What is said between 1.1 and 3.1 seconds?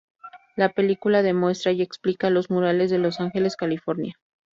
demuestra y explica los murales de